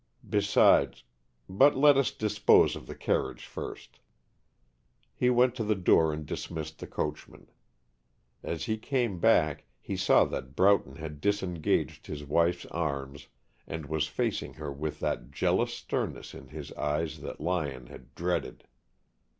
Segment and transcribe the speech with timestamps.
[0.27, 1.03] Besides,
[1.47, 3.99] but let us dispose of the carriage, first."
[5.13, 7.51] He went to' the door and dismissed the coachman.
[8.41, 13.27] As he came back, he saw that Broughton had disengaged his wife's arms
[13.67, 18.63] and was facing her with that jealous sternness in his eyes that Lyon had dreaded.